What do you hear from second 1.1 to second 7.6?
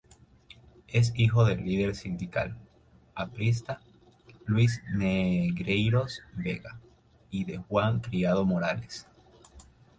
hijo del líder sindical aprista, Luis Negreiros Vega, y de